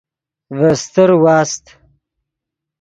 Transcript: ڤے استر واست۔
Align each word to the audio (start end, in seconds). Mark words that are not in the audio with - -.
ڤے 0.57 0.69
استر 0.75 1.09
واست۔ 1.23 1.63